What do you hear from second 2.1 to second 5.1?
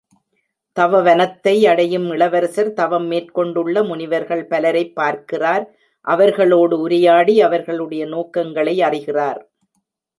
இளவரசர் தவம் மேற்கொண்டுள்ள முனிவர்கள் பலரைப்